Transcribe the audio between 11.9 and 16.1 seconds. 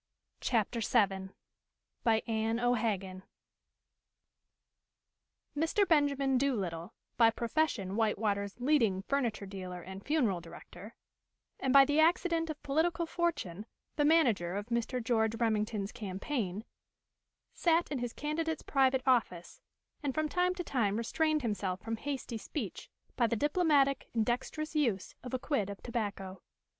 accident of political fortune the manager of Mr. George Remington's